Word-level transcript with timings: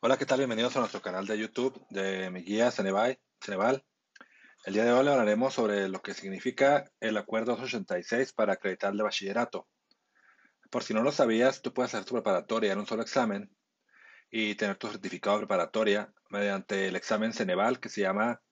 Hola, 0.00 0.18
¿qué 0.18 0.26
tal? 0.26 0.38
Bienvenidos 0.38 0.76
a 0.76 0.80
nuestro 0.80 1.00
canal 1.00 1.26
de 1.26 1.38
YouTube 1.38 1.86
de 1.88 2.30
mi 2.30 2.42
guía 2.42 2.70
Ceneval. 2.70 3.18
El 4.66 4.74
día 4.74 4.84
de 4.84 4.92
hoy 4.92 5.08
hablaremos 5.08 5.54
sobre 5.54 5.88
lo 5.88 6.02
que 6.02 6.12
significa 6.12 6.84
el 7.00 7.16
Acuerdo 7.16 7.52
286 7.52 8.34
para 8.34 8.52
acreditar 8.52 8.92
el 8.92 9.02
bachillerato. 9.02 9.66
Por 10.70 10.82
si 10.82 10.92
no 10.92 11.02
lo 11.02 11.12
sabías, 11.12 11.62
tú 11.62 11.72
puedes 11.72 11.94
hacer 11.94 12.04
tu 12.04 12.12
preparatoria 12.12 12.74
en 12.74 12.78
un 12.78 12.86
solo 12.86 13.00
examen 13.00 13.50
y 14.30 14.54
tener 14.54 14.76
tu 14.76 14.88
certificado 14.88 15.36
de 15.36 15.46
preparatoria 15.46 16.12
mediante 16.28 16.88
el 16.88 16.96
examen 16.96 17.32
Ceneval 17.32 17.80
que 17.80 17.88
se 17.88 18.02
llama 18.02 18.42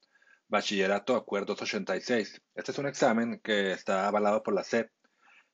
Bachillerato 0.49 1.15
Acuerdo 1.15 1.55
286. 1.55 2.41
Este 2.55 2.73
es 2.73 2.79
un 2.79 2.87
examen 2.87 3.39
que 3.45 3.73
está 3.73 4.09
avalado 4.09 4.43
por 4.43 4.55
la 4.55 4.65
SEP, 4.65 4.91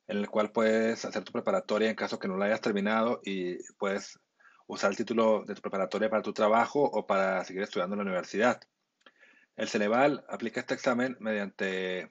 en 0.07 0.19
el 0.19 0.29
cual 0.29 0.53
puedes 0.53 1.03
hacer 1.03 1.25
tu 1.25 1.33
preparatoria 1.33 1.89
en 1.89 1.95
caso 1.97 2.17
que 2.17 2.29
no 2.29 2.37
la 2.37 2.45
hayas 2.45 2.61
terminado 2.61 3.19
y 3.25 3.57
puedes 3.73 4.17
usar 4.71 4.89
el 4.89 4.95
título 4.95 5.43
de 5.45 5.53
tu 5.53 5.61
preparatoria 5.61 6.09
para 6.09 6.21
tu 6.21 6.31
trabajo 6.31 6.81
o 6.81 7.05
para 7.05 7.43
seguir 7.43 7.61
estudiando 7.61 7.95
en 7.95 7.99
la 7.99 8.03
universidad. 8.03 8.61
El 9.57 9.67
Ceneval 9.67 10.23
aplica 10.29 10.61
este 10.61 10.75
examen 10.75 11.17
mediante 11.19 12.09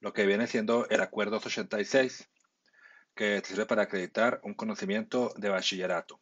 lo 0.00 0.12
que 0.12 0.26
viene 0.26 0.48
siendo 0.48 0.88
el 0.88 1.00
Acuerdo 1.00 1.38
286, 1.38 2.28
que 3.14 3.40
te 3.40 3.48
sirve 3.48 3.66
para 3.66 3.82
acreditar 3.82 4.40
un 4.42 4.54
conocimiento 4.54 5.32
de 5.36 5.50
bachillerato. 5.50 6.20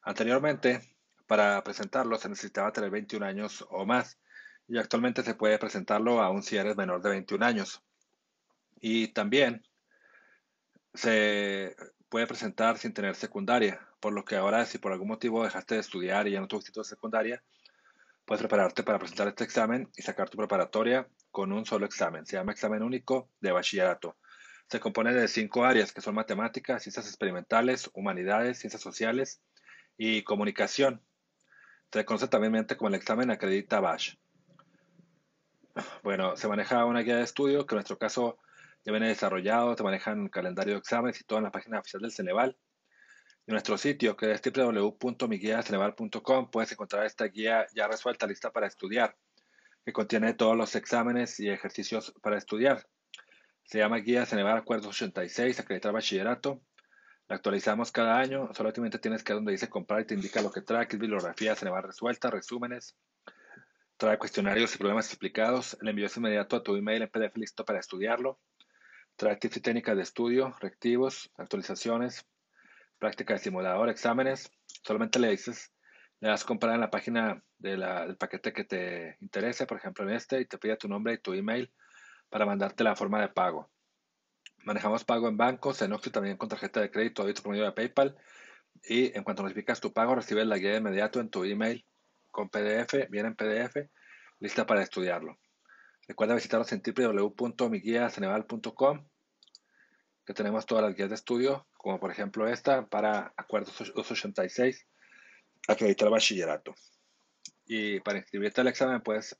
Anteriormente, 0.00 0.80
para 1.26 1.62
presentarlo 1.62 2.16
se 2.16 2.30
necesitaba 2.30 2.72
tener 2.72 2.88
21 2.88 3.26
años 3.26 3.66
o 3.68 3.84
más 3.84 4.18
y 4.66 4.78
actualmente 4.78 5.22
se 5.22 5.34
puede 5.34 5.58
presentarlo 5.58 6.22
aún 6.22 6.42
si 6.42 6.56
eres 6.56 6.74
menor 6.74 7.02
de 7.02 7.10
21 7.10 7.44
años. 7.44 7.82
Y 8.80 9.08
también 9.08 9.62
se 10.94 11.76
puede 12.08 12.26
presentar 12.26 12.78
sin 12.78 12.92
tener 12.92 13.14
secundaria, 13.14 13.80
por 14.00 14.12
lo 14.12 14.24
que 14.24 14.36
ahora 14.36 14.64
si 14.66 14.78
por 14.78 14.92
algún 14.92 15.08
motivo 15.08 15.44
dejaste 15.44 15.74
de 15.74 15.80
estudiar 15.80 16.28
y 16.28 16.32
ya 16.32 16.40
no 16.40 16.48
tuviste 16.48 16.72
de 16.78 16.84
secundaria, 16.84 17.42
puedes 18.24 18.40
prepararte 18.40 18.82
para 18.82 18.98
presentar 18.98 19.28
este 19.28 19.44
examen 19.44 19.88
y 19.96 20.02
sacar 20.02 20.28
tu 20.28 20.36
preparatoria 20.36 21.08
con 21.30 21.52
un 21.52 21.64
solo 21.64 21.86
examen. 21.86 22.26
Se 22.26 22.36
llama 22.36 22.52
examen 22.52 22.82
único 22.82 23.30
de 23.40 23.52
bachillerato. 23.52 24.16
Se 24.68 24.80
compone 24.80 25.14
de 25.14 25.28
cinco 25.28 25.64
áreas 25.64 25.92
que 25.92 26.00
son 26.00 26.14
matemáticas, 26.14 26.82
ciencias 26.82 27.06
experimentales, 27.06 27.88
humanidades, 27.94 28.58
ciencias 28.58 28.82
sociales 28.82 29.40
y 29.96 30.22
comunicación. 30.22 31.02
Se 31.92 32.04
conoce 32.04 32.26
también 32.28 32.66
como 32.76 32.88
el 32.88 32.94
examen 32.94 33.30
Acredita 33.30 33.80
Bash. 33.80 34.14
Bueno, 36.02 36.36
se 36.36 36.48
maneja 36.48 36.84
una 36.84 37.00
guía 37.00 37.16
de 37.16 37.22
estudio 37.22 37.66
que 37.66 37.74
en 37.74 37.76
nuestro 37.76 37.98
caso 37.98 38.38
ya 38.86 38.92
viene 38.92 39.08
desarrollado, 39.08 39.74
te 39.74 39.82
manejan 39.82 40.28
calendario 40.28 40.74
de 40.74 40.78
exámenes 40.78 41.20
y 41.20 41.24
todo 41.24 41.40
en 41.40 41.46
la 41.46 41.50
página 41.50 41.80
oficial 41.80 42.02
del 42.02 42.12
Ceneval. 42.12 42.56
En 43.48 43.52
nuestro 43.52 43.76
sitio, 43.76 44.16
que 44.16 44.30
es 44.30 44.40
www.miguiaceneval.com, 44.40 46.50
puedes 46.52 46.70
encontrar 46.70 47.04
esta 47.04 47.24
guía 47.24 47.66
ya 47.74 47.88
resuelta, 47.88 48.28
lista 48.28 48.52
para 48.52 48.68
estudiar, 48.68 49.16
que 49.84 49.92
contiene 49.92 50.34
todos 50.34 50.56
los 50.56 50.76
exámenes 50.76 51.40
y 51.40 51.48
ejercicios 51.48 52.14
para 52.22 52.38
estudiar. 52.38 52.86
Se 53.64 53.78
llama 53.78 53.96
Guía 53.96 54.24
Ceneval 54.24 54.58
Acuerdo 54.58 54.90
86, 54.90 55.58
acreditar 55.58 55.92
bachillerato. 55.92 56.60
La 57.26 57.34
actualizamos 57.34 57.90
cada 57.90 58.20
año, 58.20 58.54
solamente 58.54 59.00
tienes 59.00 59.24
que 59.24 59.32
ir 59.32 59.38
donde 59.38 59.50
dice 59.50 59.68
comprar 59.68 60.02
y 60.02 60.04
te 60.04 60.14
indica 60.14 60.40
lo 60.42 60.52
que 60.52 60.60
trae, 60.60 60.86
que 60.86 60.94
es 60.94 61.00
bibliografía 61.00 61.56
Ceneval 61.56 61.82
resuelta, 61.82 62.30
resúmenes, 62.30 62.96
trae 63.96 64.16
cuestionarios 64.16 64.76
y 64.76 64.78
problemas 64.78 65.08
explicados. 65.08 65.76
El 65.82 65.88
envío 65.88 66.06
es 66.06 66.16
inmediato 66.16 66.54
a 66.54 66.62
tu 66.62 66.76
email 66.76 67.02
en 67.02 67.08
PDF 67.08 67.36
listo 67.36 67.64
para 67.64 67.80
estudiarlo. 67.80 68.38
Trae 69.16 69.36
tips 69.36 69.56
y 69.56 69.60
técnicas 69.60 69.96
de 69.96 70.02
estudio, 70.02 70.54
reactivos, 70.60 71.30
actualizaciones, 71.36 72.26
práctica 72.98 73.34
de 73.34 73.40
simulador, 73.40 73.88
exámenes. 73.88 74.50
Solamente 74.84 75.18
le 75.18 75.30
dices, 75.30 75.72
le 76.20 76.28
das 76.28 76.44
comprar 76.44 76.74
en 76.74 76.80
la 76.80 76.90
página 76.90 77.42
del 77.58 78.16
paquete 78.18 78.52
que 78.52 78.64
te 78.64 79.16
interese, 79.20 79.66
por 79.66 79.78
ejemplo 79.78 80.08
en 80.08 80.14
este, 80.14 80.40
y 80.40 80.46
te 80.46 80.58
pide 80.58 80.76
tu 80.76 80.88
nombre 80.88 81.14
y 81.14 81.18
tu 81.18 81.32
email 81.32 81.72
para 82.28 82.44
mandarte 82.44 82.84
la 82.84 82.94
forma 82.94 83.20
de 83.20 83.28
pago. 83.28 83.70
Manejamos 84.64 85.04
pago 85.04 85.28
en 85.28 85.36
bancos, 85.36 85.80
en 85.82 85.92
Oxy 85.92 86.10
también 86.10 86.36
con 86.36 86.48
tarjeta 86.48 86.80
de 86.80 86.90
crédito, 86.90 87.22
débito 87.22 87.42
por 87.42 87.52
medio 87.52 87.64
de 87.64 87.72
PayPal. 87.72 88.16
Y 88.84 89.16
en 89.16 89.24
cuanto 89.24 89.42
notificas 89.42 89.80
tu 89.80 89.92
pago, 89.92 90.14
recibes 90.14 90.46
la 90.46 90.58
guía 90.58 90.72
de 90.72 90.78
inmediato 90.78 91.20
en 91.20 91.30
tu 91.30 91.44
email 91.44 91.86
con 92.30 92.50
PDF, 92.50 93.08
viene 93.08 93.28
en 93.28 93.36
PDF, 93.36 93.88
lista 94.40 94.66
para 94.66 94.82
estudiarlo. 94.82 95.38
Recuerda 96.08 96.34
visitarnos 96.34 96.70
en 96.72 96.82
www.miguiaceneval.com, 96.84 99.08
que 100.26 100.34
tenemos 100.34 100.66
todas 100.66 100.84
las 100.84 100.94
guías 100.96 101.08
de 101.08 101.14
estudio, 101.14 101.66
como 101.74 102.00
por 102.00 102.10
ejemplo 102.10 102.48
esta 102.48 102.86
para 102.86 103.32
Acuerdos 103.36 103.92
286, 103.94 104.84
acreditar 105.68 106.10
bachillerato. 106.10 106.74
Y 107.64 108.00
para 108.00 108.18
inscribirte 108.18 108.60
al 108.60 108.66
examen 108.66 109.00
puedes 109.00 109.38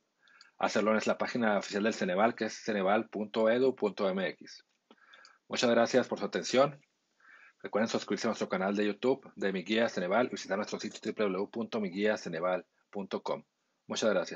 hacerlo 0.57 0.93
en 0.93 1.01
la 1.05 1.17
página 1.17 1.57
oficial 1.57 1.83
del 1.83 1.93
Ceneval, 1.93 2.35
que 2.35 2.45
es 2.45 2.63
ceneval.edu.mx. 2.63 4.63
Muchas 5.49 5.69
gracias 5.69 6.07
por 6.07 6.19
su 6.19 6.25
atención. 6.25 6.79
Recuerden 7.61 7.89
suscribirse 7.89 8.27
a 8.27 8.29
nuestro 8.29 8.49
canal 8.49 8.75
de 8.75 8.85
YouTube 8.85 9.31
de 9.35 9.51
Mi 9.51 9.63
Guía 9.63 9.89
Ceneval 9.89 10.27
y 10.27 10.31
visitar 10.31 10.57
nuestro 10.57 10.79
sitio 10.79 11.13
www.miguiaceneval.com. 11.13 13.43
Muchas 13.87 14.09
gracias. 14.09 14.35